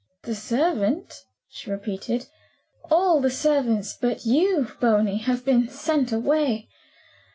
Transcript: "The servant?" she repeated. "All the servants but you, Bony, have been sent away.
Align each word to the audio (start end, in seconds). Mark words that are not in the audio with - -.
"The 0.23 0.33
servant?" 0.33 1.25
she 1.47 1.69
repeated. 1.69 2.25
"All 2.89 3.21
the 3.21 3.29
servants 3.29 3.93
but 3.95 4.25
you, 4.25 4.69
Bony, 4.81 5.17
have 5.17 5.45
been 5.45 5.69
sent 5.69 6.11
away. 6.11 6.69